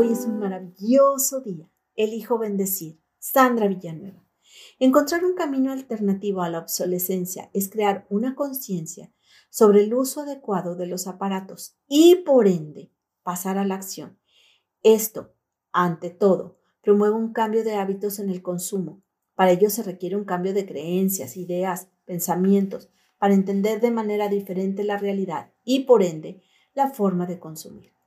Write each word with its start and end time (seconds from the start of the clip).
Hoy 0.00 0.12
es 0.12 0.26
un 0.26 0.38
maravilloso 0.38 1.40
día. 1.40 1.68
Elijo 1.96 2.38
bendecir. 2.38 3.00
Sandra 3.18 3.66
Villanueva. 3.66 4.24
Encontrar 4.78 5.24
un 5.24 5.34
camino 5.34 5.72
alternativo 5.72 6.42
a 6.42 6.48
la 6.48 6.60
obsolescencia 6.60 7.50
es 7.52 7.68
crear 7.68 8.06
una 8.08 8.36
conciencia 8.36 9.12
sobre 9.50 9.82
el 9.82 9.92
uso 9.92 10.20
adecuado 10.20 10.76
de 10.76 10.86
los 10.86 11.08
aparatos 11.08 11.80
y, 11.88 12.14
por 12.14 12.46
ende, 12.46 12.92
pasar 13.24 13.58
a 13.58 13.64
la 13.64 13.74
acción. 13.74 14.20
Esto, 14.84 15.34
ante 15.72 16.10
todo, 16.10 16.60
promueve 16.80 17.16
un 17.16 17.32
cambio 17.32 17.64
de 17.64 17.74
hábitos 17.74 18.20
en 18.20 18.30
el 18.30 18.40
consumo. 18.40 19.02
Para 19.34 19.50
ello 19.50 19.68
se 19.68 19.82
requiere 19.82 20.14
un 20.14 20.24
cambio 20.24 20.54
de 20.54 20.64
creencias, 20.64 21.36
ideas, 21.36 21.88
pensamientos, 22.04 22.88
para 23.18 23.34
entender 23.34 23.80
de 23.80 23.90
manera 23.90 24.28
diferente 24.28 24.84
la 24.84 24.96
realidad 24.96 25.52
y, 25.64 25.86
por 25.86 26.04
ende, 26.04 26.40
la 26.72 26.90
forma 26.90 27.26
de 27.26 27.40
consumir. 27.40 27.97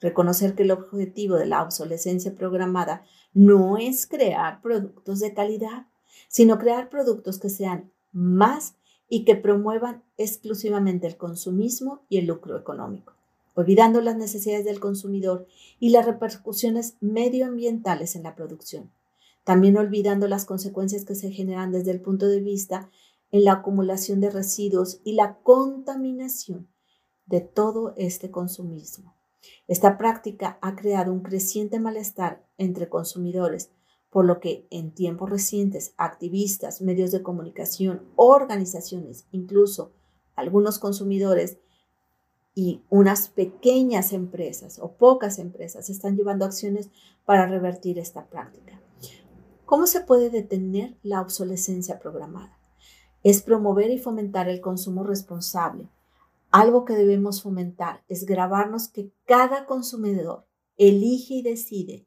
Reconocer 0.00 0.54
que 0.54 0.62
el 0.62 0.70
objetivo 0.70 1.36
de 1.36 1.46
la 1.46 1.62
obsolescencia 1.62 2.34
programada 2.34 3.04
no 3.34 3.76
es 3.76 4.06
crear 4.06 4.62
productos 4.62 5.20
de 5.20 5.34
calidad, 5.34 5.86
sino 6.28 6.58
crear 6.58 6.88
productos 6.88 7.38
que 7.38 7.50
sean 7.50 7.92
más 8.12 8.74
y 9.08 9.24
que 9.24 9.36
promuevan 9.36 10.02
exclusivamente 10.16 11.06
el 11.06 11.16
consumismo 11.16 12.02
y 12.08 12.18
el 12.18 12.26
lucro 12.26 12.56
económico, 12.56 13.12
olvidando 13.54 14.00
las 14.00 14.16
necesidades 14.16 14.64
del 14.64 14.80
consumidor 14.80 15.46
y 15.78 15.90
las 15.90 16.06
repercusiones 16.06 16.96
medioambientales 17.00 18.16
en 18.16 18.22
la 18.22 18.34
producción. 18.34 18.90
También 19.44 19.76
olvidando 19.76 20.28
las 20.28 20.44
consecuencias 20.44 21.04
que 21.04 21.14
se 21.14 21.30
generan 21.30 21.72
desde 21.72 21.90
el 21.90 22.00
punto 22.00 22.26
de 22.26 22.40
vista 22.40 22.88
en 23.32 23.44
la 23.44 23.54
acumulación 23.54 24.20
de 24.20 24.30
residuos 24.30 25.00
y 25.04 25.12
la 25.12 25.38
contaminación 25.42 26.68
de 27.26 27.40
todo 27.40 27.94
este 27.96 28.30
consumismo. 28.30 29.14
Esta 29.68 29.96
práctica 29.98 30.58
ha 30.60 30.76
creado 30.76 31.12
un 31.12 31.20
creciente 31.20 31.80
malestar 31.80 32.44
entre 32.58 32.88
consumidores, 32.88 33.70
por 34.10 34.24
lo 34.24 34.40
que 34.40 34.66
en 34.70 34.92
tiempos 34.92 35.30
recientes 35.30 35.94
activistas, 35.96 36.82
medios 36.82 37.12
de 37.12 37.22
comunicación, 37.22 38.02
organizaciones, 38.16 39.26
incluso 39.30 39.92
algunos 40.34 40.78
consumidores 40.78 41.58
y 42.54 42.82
unas 42.90 43.28
pequeñas 43.28 44.12
empresas 44.12 44.78
o 44.80 44.92
pocas 44.92 45.38
empresas 45.38 45.88
están 45.88 46.16
llevando 46.16 46.44
acciones 46.44 46.90
para 47.24 47.46
revertir 47.46 47.98
esta 47.98 48.26
práctica. 48.26 48.80
¿Cómo 49.64 49.86
se 49.86 50.00
puede 50.00 50.30
detener 50.30 50.96
la 51.02 51.20
obsolescencia 51.20 52.00
programada? 52.00 52.58
Es 53.22 53.42
promover 53.42 53.90
y 53.90 53.98
fomentar 53.98 54.48
el 54.48 54.60
consumo 54.60 55.04
responsable, 55.04 55.88
algo 56.50 56.84
que 56.84 56.94
debemos 56.94 57.42
fomentar 57.42 58.04
es 58.08 58.26
grabarnos 58.26 58.88
que 58.88 59.12
cada 59.24 59.66
consumidor 59.66 60.46
elige 60.76 61.34
y 61.34 61.42
decide 61.42 62.06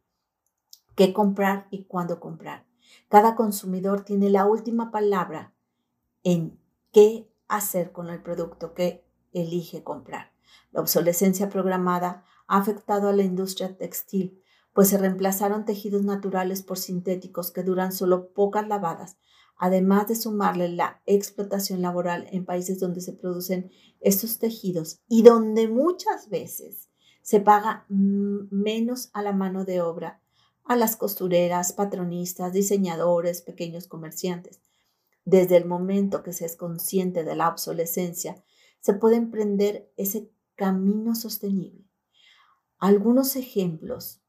qué 0.96 1.14
comprar 1.14 1.68
y 1.72 1.86
cuándo 1.86 2.20
comprar. 2.20 2.66
Cada 3.08 3.36
consumidor 3.36 4.04
tiene 4.04 4.30
la 4.30 4.46
última 4.46 4.92
palabra 4.92 5.54
en 6.24 6.60
qué 6.92 7.30
hacer 7.48 7.92
con 7.92 8.10
el 8.10 8.22
producto 8.22 8.74
que 8.74 9.06
elige 9.32 9.84
comprar. 9.84 10.34
La 10.72 10.82
obsolescencia 10.82 11.50
programada 11.50 12.26
ha 12.48 12.58
afectado 12.58 13.10
a 13.10 13.14
la 13.14 13.24
industria 13.24 13.78
textil, 13.78 14.42
pues 14.74 14.90
se 14.90 14.98
reemplazaron 14.98 15.66
tejidos 15.66 16.04
naturales 16.04 16.64
por 16.64 16.78
sintéticos 16.78 17.52
que 17.52 17.64
duran 17.64 17.92
solo 17.92 18.30
pocas 18.34 18.68
lavadas, 18.68 19.18
además 19.58 20.08
de 20.08 20.16
sumarle 20.16 20.70
la 20.70 21.02
explotación 21.06 21.82
laboral 21.82 22.28
en 22.32 22.46
países 22.46 22.80
donde 22.80 23.02
se 23.02 23.14
producen 23.14 23.72
estos 24.00 24.40
tejidos 24.40 25.00
y 25.08 25.24
donde 25.24 25.68
muchas 25.68 26.30
veces 26.30 26.90
se 27.22 27.40
paga 27.40 27.86
menos 27.88 29.10
a 29.14 29.22
la 29.22 29.32
mano 29.32 29.64
de 29.64 29.82
obra, 29.82 30.22
a 30.66 30.76
las 30.76 30.96
costureras, 30.96 31.74
patronistas, 31.74 32.54
diseñadores, 32.54 33.42
pequeños 33.42 33.88
comerciantes. 33.88 34.62
Desde 35.26 35.58
el 35.58 35.66
momento 35.66 36.24
que 36.24 36.34
se 36.34 36.46
es 36.46 36.56
consciente 36.56 37.24
de 37.24 37.36
la 37.36 37.48
obsolescencia, 37.48 38.44
se 38.82 38.94
puede 38.94 39.16
emprender 39.16 39.90
ese 39.96 40.30
camino 40.56 41.16
sostenible. 41.16 41.86
Algunos 42.78 43.38
ejemplos 43.38 44.22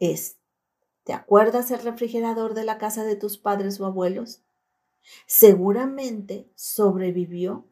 es, 0.00 0.38
¿te 1.04 1.12
acuerdas 1.12 1.70
el 1.70 1.80
refrigerador 1.82 2.54
de 2.54 2.64
la 2.64 2.78
casa 2.78 3.04
de 3.04 3.14
tus 3.14 3.38
padres 3.38 3.80
o 3.80 3.86
abuelos? 3.86 4.42
Seguramente 5.26 6.50
sobrevivió 6.54 7.66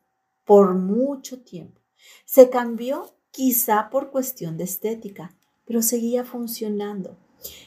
por 0.44 0.74
mucho 0.74 1.42
tiempo. 1.42 1.80
Se 2.24 2.50
cambió 2.50 3.14
quizá 3.30 3.88
por 3.90 4.10
cuestión 4.10 4.56
de 4.56 4.64
estética, 4.64 5.36
pero 5.64 5.82
seguía 5.82 6.24
funcionando. 6.24 7.16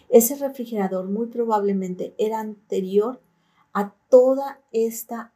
Ese 0.09 0.35
refrigerador 0.35 1.09
muy 1.09 1.27
probablemente 1.27 2.15
era 2.17 2.39
anterior 2.39 3.21
a 3.73 3.93
toda 4.09 4.61
esta 4.71 5.33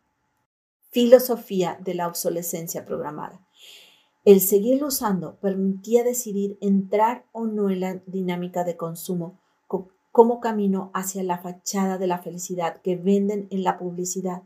filosofía 0.90 1.80
de 1.84 1.96
la 1.96 2.08
obsolescencia 2.08 2.86
programada. 2.86 3.46
El 4.24 4.40
seguirlo 4.40 4.88
usando 4.88 5.40
permitía 5.40 6.03
decidir 6.03 6.58
entrar 6.62 7.25
o 7.31 7.48
no 7.48 7.69
en 7.69 7.80
la 7.80 7.96
dinámica 8.06 8.63
de 8.63 8.78
consumo 8.78 9.41
como 10.11 10.39
camino 10.39 10.91
hacia 10.94 11.23
la 11.23 11.38
fachada 11.38 11.97
de 11.97 12.07
la 12.07 12.19
felicidad 12.19 12.81
que 12.81 12.95
venden 12.95 13.47
en 13.49 13.63
la 13.63 13.77
publicidad. 13.77 14.44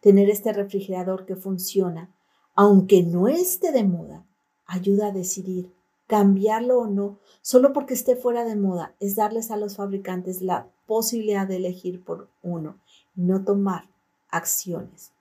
Tener 0.00 0.30
este 0.30 0.52
refrigerador 0.52 1.26
que 1.26 1.36
funciona, 1.36 2.10
aunque 2.54 3.02
no 3.02 3.28
esté 3.28 3.72
de 3.72 3.84
moda, 3.84 4.24
ayuda 4.66 5.08
a 5.08 5.12
decidir 5.12 5.72
cambiarlo 6.06 6.80
o 6.80 6.86
no, 6.86 7.18
solo 7.40 7.72
porque 7.72 7.94
esté 7.94 8.16
fuera 8.16 8.44
de 8.44 8.56
moda, 8.56 8.94
es 9.00 9.16
darles 9.16 9.50
a 9.50 9.56
los 9.56 9.76
fabricantes 9.76 10.42
la 10.42 10.68
posibilidad 10.86 11.46
de 11.46 11.56
elegir 11.56 12.04
por 12.04 12.28
uno, 12.42 12.78
no 13.14 13.44
tomar 13.44 13.88
acciones. 14.28 15.12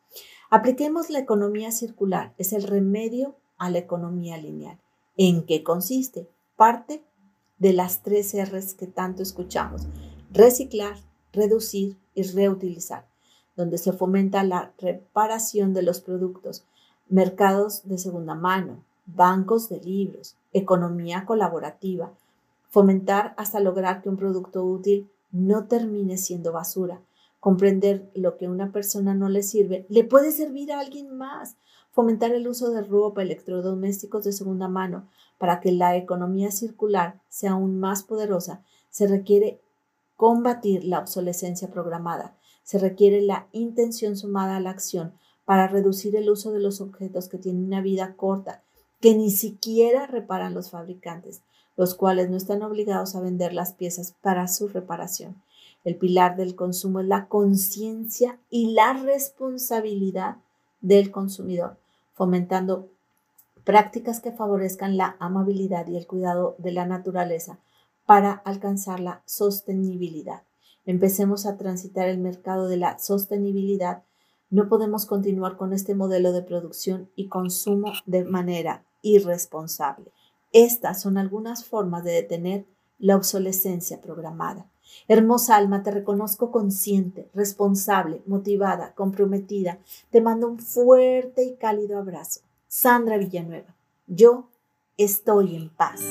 Apliquemos 0.50 1.10
la 1.10 1.20
economía 1.20 1.72
circular, 1.72 2.34
es 2.38 2.52
el 2.52 2.64
remedio 2.64 3.36
a 3.58 3.70
la 3.70 3.78
economía 3.78 4.38
lineal. 4.38 4.80
¿En 5.16 5.46
qué 5.46 5.64
consiste? 5.64 6.28
Parte 6.58 7.04
de 7.62 7.74
las 7.74 8.02
tres 8.02 8.34
R's 8.34 8.74
que 8.74 8.88
tanto 8.88 9.22
escuchamos. 9.22 9.84
Reciclar, 10.32 10.98
reducir 11.32 11.96
y 12.16 12.24
reutilizar, 12.24 13.06
donde 13.56 13.78
se 13.78 13.94
fomenta 13.94 14.44
la 14.44 14.74
reparación 14.80 15.72
de 15.76 15.84
los 15.84 16.02
productos, 16.02 16.66
mercados 17.08 17.88
de 17.88 18.00
segunda 18.00 18.34
mano, 18.34 18.84
bancos 19.06 19.70
de 19.70 19.80
libros, 19.80 20.38
economía 20.54 21.24
colaborativa, 21.26 22.12
fomentar 22.70 23.36
hasta 23.38 23.60
lograr 23.60 24.02
que 24.02 24.10
un 24.10 24.18
producto 24.18 24.66
útil 24.66 25.08
no 25.32 25.66
termine 25.66 26.18
siendo 26.18 26.52
basura, 26.52 27.00
comprender 27.40 28.10
lo 28.16 28.38
que 28.38 28.48
a 28.48 28.50
una 28.50 28.72
persona 28.72 29.14
no 29.14 29.30
le 29.30 29.44
sirve, 29.44 29.86
le 29.88 30.04
puede 30.04 30.32
servir 30.32 30.72
a 30.72 30.80
alguien 30.80 31.16
más, 31.16 31.58
fomentar 31.92 32.32
el 32.32 32.48
uso 32.48 32.72
de 32.72 32.82
ropa, 32.82 33.22
electrodomésticos 33.22 34.24
de 34.24 34.32
segunda 34.32 34.68
mano, 34.68 35.08
para 35.38 35.60
que 35.60 35.72
la 35.72 35.96
economía 35.98 36.52
circular 36.52 37.20
sea 37.30 37.52
aún 37.52 37.80
más 37.80 38.04
poderosa, 38.04 38.64
se 38.90 39.08
requiere 39.08 39.60
combatir 40.16 40.84
la 40.84 41.00
obsolescencia 41.00 41.70
programada, 41.70 42.36
se 42.64 42.78
requiere 42.78 43.22
la 43.22 43.48
intención 43.52 44.16
sumada 44.16 44.58
a 44.58 44.60
la 44.60 44.70
acción 44.70 45.14
para 45.46 45.68
reducir 45.68 46.16
el 46.16 46.30
uso 46.30 46.52
de 46.52 46.60
los 46.60 46.80
objetos 46.80 47.28
que 47.28 47.38
tienen 47.38 47.66
una 47.66 47.82
vida 47.82 48.16
corta, 48.16 48.64
que 49.00 49.16
ni 49.16 49.32
siquiera 49.32 50.06
reparan 50.06 50.54
los 50.54 50.70
fabricantes, 50.70 51.42
los 51.76 51.96
cuales 51.96 52.30
no 52.30 52.38
están 52.38 52.62
obligados 52.62 53.16
a 53.16 53.22
vender 53.22 53.54
las 53.54 53.74
piezas 53.74 54.14
para 54.22 54.48
su 54.48 54.68
reparación. 54.68 55.42
El 55.84 55.96
pilar 55.96 56.36
del 56.36 56.56
consumo 56.56 57.00
es 57.00 57.08
la 57.08 57.28
conciencia 57.28 58.40
y 58.50 58.74
la 58.74 58.94
responsabilidad 58.94 60.38
del 60.82 61.12
consumidor, 61.12 61.78
fomentando 62.22 62.92
prácticas 63.64 64.20
que 64.20 64.32
favorezcan 64.32 64.96
la 64.96 65.16
amabilidad 65.18 65.88
y 65.88 65.98
el 65.98 66.06
cuidado 66.06 66.56
de 66.60 66.72
la 66.72 66.86
naturaleza 66.86 67.58
para 68.06 68.32
alcanzar 68.46 69.00
la 69.00 69.24
sostenibilidad. 69.26 70.44
Empecemos 70.86 71.48
a 71.48 71.58
transitar 71.58 72.08
el 72.08 72.20
mercado 72.20 72.68
de 72.68 72.78
la 72.78 73.00
sostenibilidad. 73.00 74.04
No 74.52 74.70
podemos 74.70 75.08
continuar 75.08 75.58
con 75.58 75.74
este 75.74 75.96
modelo 75.96 76.32
de 76.32 76.44
producción 76.44 77.10
y 77.16 77.28
consumo 77.28 77.92
de 78.06 78.24
manera 78.24 78.86
irresponsable. 79.02 80.12
Estas 80.54 81.02
son 81.02 81.18
algunas 81.18 81.66
formas 81.66 82.04
de 82.04 82.12
detener 82.12 82.68
la 83.00 83.16
obsolescencia 83.16 84.00
programada. 84.00 84.70
Hermosa 85.08 85.56
alma, 85.56 85.84
te 85.84 85.92
reconozco 85.92 86.52
consciente, 86.52 87.30
responsable, 87.34 88.22
motivada, 88.26 88.94
comprometida. 88.94 89.80
Te 90.10 90.22
mando 90.22 90.48
un 90.48 90.60
fuerte 90.60 91.44
y 91.44 91.56
cálido 91.56 91.98
abrazo. 91.98 92.42
Sandra 92.68 93.18
Villanueva. 93.18 93.76
Yo 94.08 94.48
estoy 94.98 95.56
en 95.56 95.70
paz. 95.70 96.02